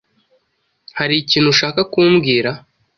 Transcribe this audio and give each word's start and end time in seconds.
Hari 0.97 1.15
ikintu 1.21 1.47
ushaka 1.55 1.81
kumbwira? 1.91 2.51